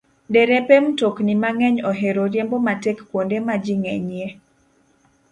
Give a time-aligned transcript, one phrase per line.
[0.33, 4.27] Derepe mtokni mang'eny ohero riembo matek kuonde ma ji ng'enyie.